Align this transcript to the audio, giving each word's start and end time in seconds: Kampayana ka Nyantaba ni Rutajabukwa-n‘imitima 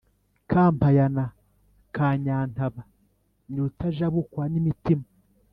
Kampayana 0.49 1.25
ka 1.95 2.07
Nyantaba 2.23 2.81
ni 3.51 3.57
Rutajabukwa-n‘imitima 3.63 5.05